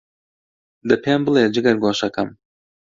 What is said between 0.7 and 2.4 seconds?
دە پێم بڵێ، جگەرگۆشەم،